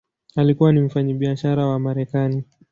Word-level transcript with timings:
Alikuwa 0.35 0.71
ni 0.73 0.81
mfanyabiashara 0.81 1.65
wa 1.65 1.79
Marekani. 1.79 2.43